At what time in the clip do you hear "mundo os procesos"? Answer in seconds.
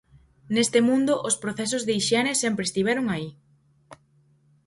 0.89-1.83